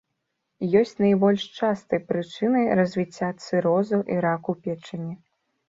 [0.79, 5.13] Ёсць найбольш частай прычынай развіцця цырозу і раку печані.